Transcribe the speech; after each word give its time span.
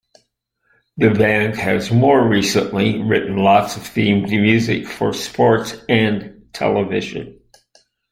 The 0.97 1.11
band 1.11 1.57
has 1.57 1.91
more 1.91 2.27
recently 2.27 3.03
written 3.03 3.37
lots 3.37 3.77
of 3.77 3.83
themed 3.83 4.31
music 4.31 4.87
for 4.87 5.13
sports 5.13 5.77
and 5.87 6.41
television. 6.53 7.39